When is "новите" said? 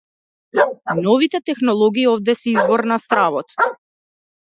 1.03-1.41